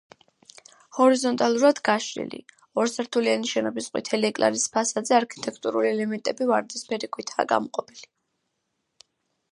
[0.99, 2.39] ჰორიზონტალურად გაშლილი,
[2.83, 8.11] ორსართულიანი შენობის ყვითელი ეკლარის ფასადზე არქიტექტურული ელემენტები ვარდისფერი ქვითაა გამოყოფილი.